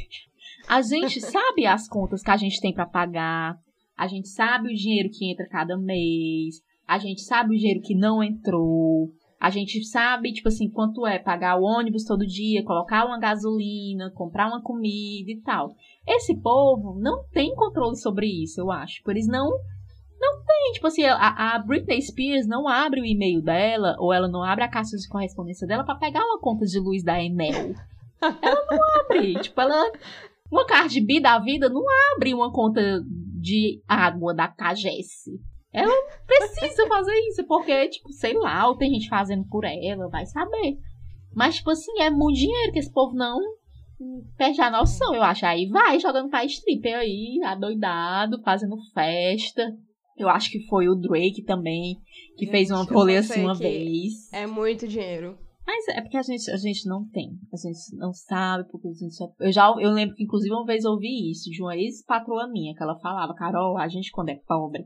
[0.67, 3.57] a gente sabe as contas que a gente tem para pagar,
[3.97, 6.55] a gente sabe o dinheiro que entra cada mês,
[6.87, 11.19] a gente sabe o dinheiro que não entrou, a gente sabe, tipo assim, quanto é
[11.19, 15.75] pagar o ônibus todo dia, colocar uma gasolina, comprar uma comida e tal.
[16.07, 19.03] Esse povo não tem controle sobre isso, eu acho.
[19.03, 19.51] Por eles não
[20.19, 24.27] não tem, tipo assim, a, a Britney Spears não abre o e-mail dela, ou ela
[24.27, 27.73] não abre a caixa de correspondência dela para pegar uma conta de luz da Enel.
[28.21, 29.35] ela não abre.
[29.41, 29.91] tipo, ela.
[30.55, 33.03] Uma Cardi B da vida não abre uma conta
[33.41, 35.31] de água da Cagesse.
[35.73, 35.91] Ela
[36.25, 40.77] precisa fazer isso, porque, tipo, sei lá, ou tem gente fazendo por ela, vai saber.
[41.35, 43.37] Mas, tipo assim, é muito dinheiro que esse povo não
[44.37, 45.45] perde a noção, eu acho.
[45.45, 49.73] Aí vai jogando pra stripper aí, adoidado, fazendo festa.
[50.17, 51.97] Eu acho que foi o Drake também,
[52.37, 54.31] que gente, fez uma rolê assim uma vez.
[54.31, 55.37] É muito dinheiro.
[55.65, 57.31] Mas é porque a gente, a gente não tem.
[57.51, 59.27] A gente não sabe, porque a gente só...
[59.39, 62.83] Eu já eu lembro que, inclusive, uma vez ouvi isso de uma ex-patroa minha, que
[62.83, 64.85] ela falava, Carol, a gente, quando é pobre,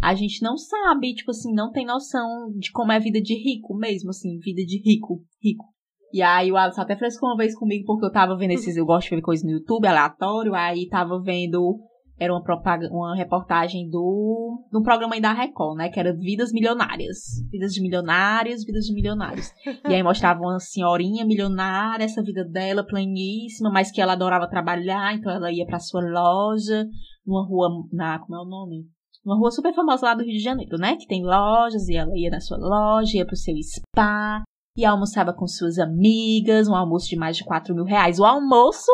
[0.00, 3.34] a gente não sabe, tipo assim, não tem noção de como é a vida de
[3.34, 5.66] rico mesmo, assim, vida de rico, rico.
[6.12, 8.86] E aí o Alisson até frescou uma vez comigo, porque eu tava vendo esses, eu
[8.86, 11.80] gosto de ver coisas no YouTube, aleatório, aí tava vendo
[12.18, 15.88] era uma, propaganda, uma reportagem do, do programa da Record, né?
[15.88, 17.18] Que era Vidas Milionárias.
[17.50, 19.52] Vidas de milionários, vidas de milionários.
[19.88, 25.14] e aí mostrava uma senhorinha milionária, essa vida dela pleníssima, mas que ela adorava trabalhar,
[25.14, 26.86] então ela ia pra sua loja,
[27.26, 28.86] numa rua, na, como é o nome?
[29.24, 30.96] Uma rua super famosa lá do Rio de Janeiro, né?
[30.96, 34.42] Que tem lojas, e ela ia na sua loja, ia pro seu spa,
[34.76, 38.18] e almoçava com suas amigas, um almoço de mais de 4 mil reais.
[38.18, 38.90] O almoço,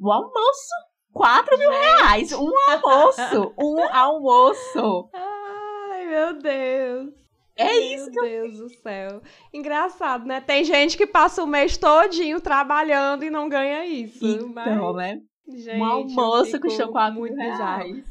[0.00, 0.85] o almoço
[1.16, 2.32] 4 mil reais.
[2.32, 3.54] Um almoço.
[3.58, 5.10] um almoço.
[5.14, 7.14] Ai, meu Deus.
[7.58, 8.64] É Meu isso que Deus eu...
[8.64, 9.22] do céu.
[9.52, 10.42] Engraçado, né?
[10.42, 14.26] Tem gente que passa o mês todinho trabalhando e não ganha isso.
[14.26, 14.96] Então, mas...
[14.96, 15.20] né?
[15.48, 18.04] Gente, um almoço custou 4 mil reais.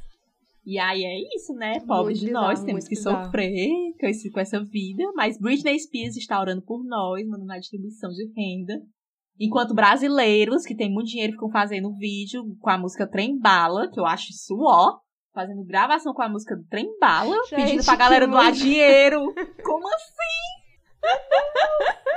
[0.66, 1.80] E aí é isso, né?
[1.82, 3.26] Pobres de nós, temos que bizarro.
[3.26, 5.04] sofrer com, esse, com essa vida.
[5.14, 8.82] Mas Britney Spears está orando por nós, mandando a distribuição de renda.
[9.40, 14.00] Enquanto brasileiros, que tem muito dinheiro, ficam fazendo vídeo com a música Trem Bala, que
[14.00, 15.00] eu acho isso ó.
[15.34, 19.34] Fazendo gravação com a música do Trem Bala, Gente, pedindo pra galera doar dinheiro.
[19.64, 21.04] Como assim?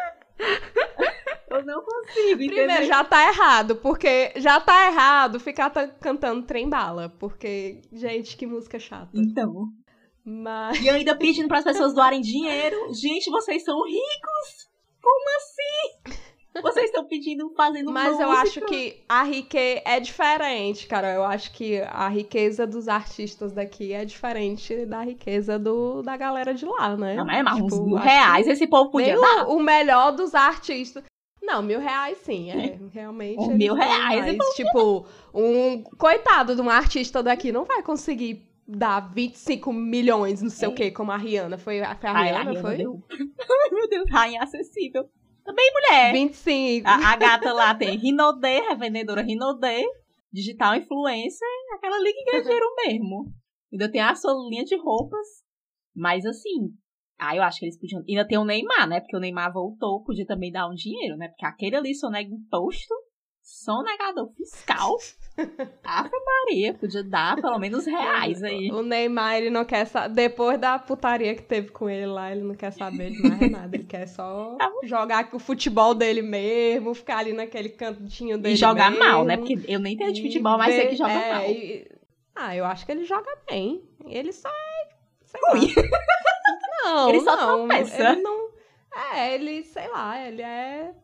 [1.51, 2.37] Eu não consigo.
[2.37, 8.47] Primeiro, já tá errado, porque já tá errado ficar cantando Trem Bala, porque, gente, que
[8.47, 9.11] música chata.
[9.15, 9.69] Então.
[10.25, 10.81] Mas...
[10.81, 12.93] E ainda pedindo para as pessoas doarem dinheiro.
[12.93, 14.69] Gente, vocês são ricos!
[15.03, 16.23] Como assim?
[16.63, 18.25] Vocês estão pedindo, fazendo Mas música.
[18.25, 21.15] eu acho que a riqueza é diferente, cara.
[21.15, 26.55] Eu acho que a riqueza dos artistas daqui é diferente da riqueza do, da galera
[26.55, 27.15] de lá, né?
[27.15, 29.49] Não, mas é mais tipo, uns mil reais esse povo podia dar.
[29.49, 31.05] O, melhor dos artistas.
[31.43, 32.79] Não, mil reais sim, é.
[32.93, 33.41] Realmente.
[33.41, 34.37] Um mil reais.
[34.37, 40.51] Mas, tipo, um coitado de um artista daqui não vai conseguir dar 25 milhões, não
[40.51, 40.71] sei é.
[40.71, 41.57] o que, como a Rihanna.
[41.57, 42.75] Foi, foi a Rihanna, Ai, a Rihanna foi?
[42.77, 45.09] Ai, meu Deus, rainha acessível.
[45.49, 46.13] Também mulher.
[46.13, 46.87] 25.
[46.87, 49.83] A, a gata lá tem Rinodê, revendedora Rinodê,
[50.31, 53.33] digital influencer, aquela ali que ganha dinheiro mesmo.
[53.73, 55.27] Ainda tem a sua linha de roupas,
[55.97, 56.69] mas assim,
[57.19, 58.03] ah, eu acho que eles podiam.
[58.07, 59.01] Ainda tem o Neymar, né?
[59.01, 61.29] Porque o Neymar voltou, podia também dar um dinheiro, né?
[61.29, 62.95] Porque aquele ali sonega imposto
[63.49, 64.99] sonegador fiscal.
[65.83, 68.71] Ave Maria, podia dar pelo menos reais aí.
[68.71, 70.15] O Neymar, ele não quer saber.
[70.15, 73.75] Depois da putaria que teve com ele lá, ele não quer saber de mais nada.
[73.75, 78.55] Ele quer só tá jogar o futebol dele mesmo, ficar ali naquele cantinho dele.
[78.55, 79.37] E jogar mesmo, mal, né?
[79.39, 81.45] Porque eu nem tenho de futebol, mas sei que joga é, mal.
[81.45, 81.91] E...
[82.37, 83.83] Ah, eu acho que ele joga bem.
[84.05, 84.89] Ele só é.
[85.25, 85.75] Sei Ui.
[86.85, 88.13] Não, ele só não, tropeça.
[88.13, 88.49] Ele não.
[89.13, 90.95] É, ele, sei lá, ele é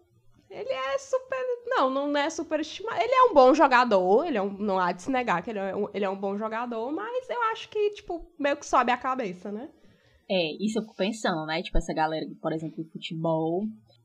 [0.54, 1.36] ele é super.
[1.66, 3.00] Não, não é super estimado.
[3.00, 5.58] Ele é um bom jogador, ele é um, não há de se negar que ele
[5.58, 8.92] é, um, ele é um bom jogador, mas eu acho que, tipo, meio que sobe
[8.92, 9.68] a cabeça, né?
[10.30, 11.60] É, isso eu fico pensando, né?
[11.62, 13.62] Tipo, essa galera, por exemplo, do futebol.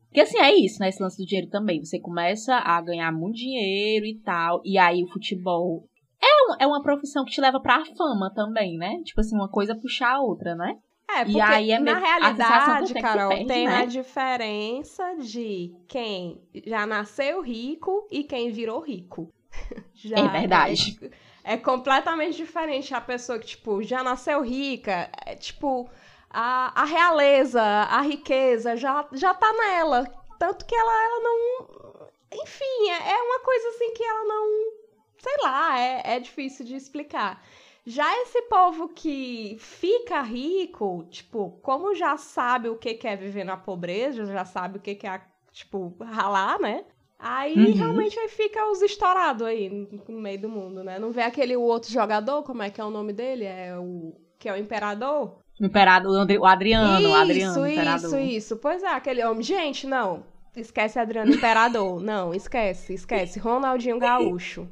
[0.08, 0.88] Porque assim, é isso, né?
[0.88, 1.84] Esse lance do dinheiro também.
[1.84, 4.60] Você começa a ganhar muito dinheiro e tal.
[4.64, 5.84] E aí o futebol
[6.20, 9.00] é, um, é uma profissão que te leva pra fama também, né?
[9.04, 10.74] Tipo assim, uma coisa puxar a outra, né?
[11.16, 13.78] É, porque e aí é na realidade, Carol, perde, tem né?
[13.78, 19.28] a diferença de quem já nasceu rico e quem virou rico.
[19.94, 20.98] Já É verdade.
[21.44, 25.90] É, é completamente diferente a pessoa que, tipo, já nasceu rica, é, tipo,
[26.30, 30.04] a, a realeza, a riqueza já, já tá nela.
[30.38, 32.08] Tanto que ela, ela não.
[32.32, 34.72] Enfim, é, é uma coisa assim que ela não.
[35.18, 37.42] Sei lá, é, é difícil de explicar.
[37.90, 43.56] Já esse povo que fica rico, tipo, como já sabe o que é viver na
[43.56, 45.20] pobreza, já sabe o que é,
[45.52, 46.84] tipo, ralar, né?
[47.18, 47.74] Aí Uhum.
[47.74, 49.68] realmente aí fica os estourados aí
[50.08, 50.98] no meio do mundo, né?
[50.98, 53.44] Não vê aquele outro jogador, como é que é o nome dele?
[53.44, 55.38] É o que é o imperador?
[55.60, 58.06] O imperador, o Adriano, o Adriano, isso, imperador.
[58.08, 58.56] isso, isso.
[58.56, 59.42] Pois é, aquele homem.
[59.42, 60.24] Gente, não.
[60.56, 62.00] Esquece Adriano Imperador.
[62.00, 63.38] não, esquece, esquece.
[63.38, 64.66] Ronaldinho Gaúcho.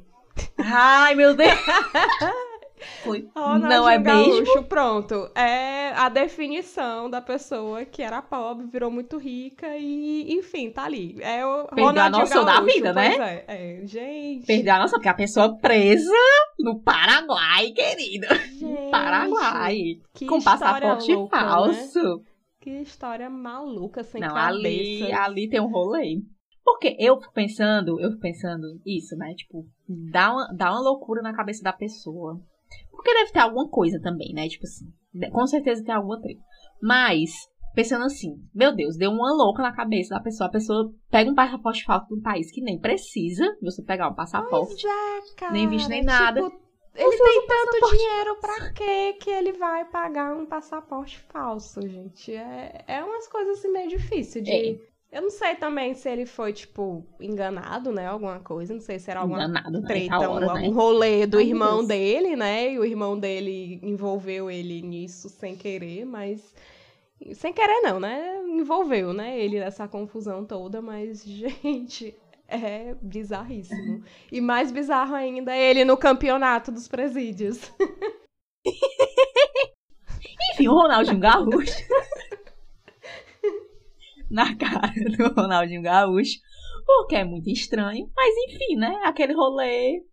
[0.57, 1.53] Ai, meu Deus.
[3.03, 3.27] Foi.
[3.35, 4.63] Ronaldinho Não é Gaúcho, mesmo?
[4.63, 5.29] pronto.
[5.35, 11.17] É a definição da pessoa que era pobre, virou muito rica e, enfim, tá ali.
[11.21, 13.43] É o Perdeu a noção da vida, né?
[13.47, 13.81] É.
[13.81, 14.45] é, gente.
[14.45, 16.13] Perdeu a nossa, porque a pessoa presa
[16.59, 18.27] no Paraguai, querida.
[18.35, 19.77] gente, Paraguai.
[20.13, 21.47] que com passaporte louca, né?
[21.47, 22.21] falso.
[22.61, 24.47] Que história maluca, sem Não, cabeça.
[24.47, 26.21] ali, ali tem um rolê.
[26.63, 29.33] Porque eu fico pensando, eu fico pensando isso, né?
[29.33, 29.65] Tipo,
[30.11, 32.39] dá uma, dá uma loucura na cabeça da pessoa.
[32.91, 34.47] Porque deve ter alguma coisa também, né?
[34.47, 34.85] Tipo assim,
[35.31, 36.41] com certeza tem alguma treta.
[36.81, 37.31] Mas,
[37.73, 40.47] pensando assim, meu Deus, deu uma louca na cabeça da pessoa.
[40.47, 44.15] A pessoa pega um passaporte falso de um país que nem precisa você pegar um
[44.15, 44.85] passaporte.
[44.85, 45.53] É, cara.
[45.53, 46.41] Nem visto, nem nada.
[46.41, 52.33] Tipo, ele tem tanto dinheiro pra quê que ele vai pagar um passaporte falso, gente?
[52.33, 54.51] É, é umas coisas assim meio difíceis de.
[54.51, 54.88] É.
[55.11, 58.05] Eu não sei também se ele foi, tipo, enganado, né?
[58.05, 58.73] Alguma coisa.
[58.73, 59.87] Não sei se era alguma Enganado, né?
[59.87, 60.61] treta, Essa hora, um, né?
[60.67, 61.87] um rolê do Ai, irmão Deus.
[61.87, 62.73] dele, né?
[62.73, 66.53] E o irmão dele envolveu ele nisso sem querer, mas.
[67.33, 68.37] Sem querer, não, né?
[68.47, 69.37] Envolveu, né?
[69.39, 72.15] Ele nessa confusão toda, mas, gente,
[72.47, 74.03] é bizarríssimo.
[74.31, 77.59] E mais bizarro ainda é ele no campeonato dos presídios.
[80.53, 81.83] Enfim, o Ronaldinho Gaúcho.
[84.29, 86.39] Na cara do Ronaldinho Gaúcho.
[86.85, 88.09] Porque é muito estranho.
[88.15, 89.01] Mas enfim, né?
[89.03, 90.03] Aquele rolê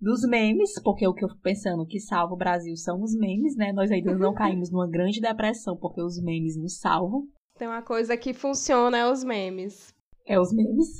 [0.00, 0.80] dos memes.
[0.82, 3.72] Porque o que eu fico pensando, que salva o Brasil são os memes, né?
[3.72, 7.26] Nós ainda não caímos numa grande depressão porque os memes nos salvam.
[7.58, 9.94] Tem uma coisa que funciona, é os memes.
[10.26, 10.98] É os memes.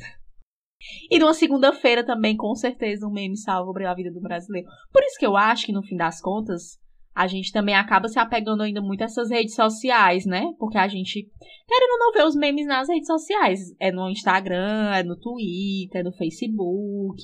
[1.10, 4.68] E numa segunda-feira também, com certeza, um meme salva a vida do brasileiro.
[4.92, 6.78] Por isso que eu acho que, no fim das contas,
[7.14, 10.52] a gente também acaba se apegando ainda muito a essas redes sociais, né?
[10.58, 11.30] Porque a gente,
[11.68, 13.60] querendo não ver os memes nas redes sociais.
[13.78, 17.22] É no Instagram, é no Twitter, é no Facebook,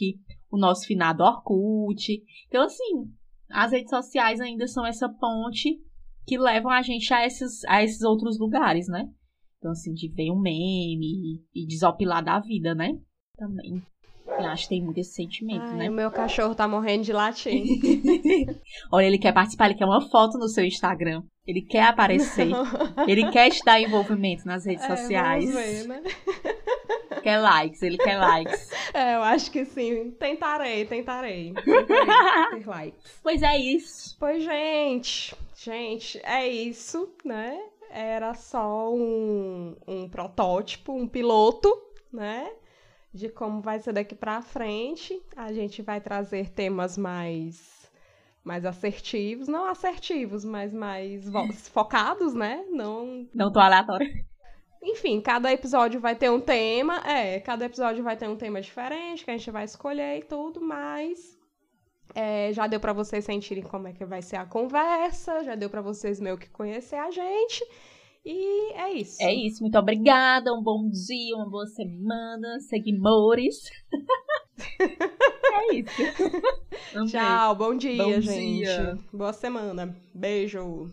[0.48, 2.22] o nosso finado Orkut.
[2.46, 3.10] Então, assim,
[3.50, 5.80] as redes sociais ainda são essa ponte
[6.24, 9.08] que levam a gente a esses, a esses outros lugares, né?
[9.58, 12.96] Então, assim, de ver um meme e desopilar da vida, né?
[13.36, 13.82] Também.
[14.44, 15.88] Eu acho que tem muito esse sentimento, Ai, né?
[15.90, 17.64] o meu cachorro tá morrendo de latim.
[18.92, 21.22] Olha, ele quer participar, ele quer uma foto no seu Instagram.
[21.46, 22.48] Ele quer aparecer.
[23.08, 25.44] Ele quer te dar envolvimento nas redes É, sociais.
[25.44, 26.02] vamos ver, né?
[27.22, 28.70] Quer likes, ele quer likes.
[28.94, 30.10] É, eu acho que sim.
[30.12, 31.52] Tentarei, tentarei.
[31.62, 33.20] Tentarei ter likes.
[33.22, 34.16] Pois é isso.
[34.18, 37.58] Pois, gente, gente, é isso, né?
[37.90, 41.70] Era só um, um protótipo, um piloto,
[42.10, 42.50] né?
[43.12, 45.20] De como vai ser daqui pra frente.
[45.36, 47.90] A gente vai trazer temas mais,
[48.44, 51.28] mais assertivos, não assertivos, mas mais
[51.68, 52.64] focados, né?
[52.70, 54.08] Não Não tô aleatória.
[54.82, 56.98] enfim, cada episódio vai ter um tema.
[57.06, 60.60] É, cada episódio vai ter um tema diferente que a gente vai escolher e tudo,
[60.60, 61.38] mas
[62.14, 65.68] é, já deu pra vocês sentirem como é que vai ser a conversa, já deu
[65.70, 67.64] pra vocês meio que conhecer a gente.
[68.24, 69.22] E é isso.
[69.22, 69.62] É isso.
[69.62, 70.52] Muito obrigada.
[70.52, 72.60] Um bom dia, uma boa semana.
[72.60, 73.70] Seguimores.
[74.78, 77.06] é isso.
[77.10, 78.58] Tchau, bom dia, Bom gente.
[78.58, 78.98] dia.
[79.12, 79.96] Boa semana.
[80.14, 80.90] Beijo.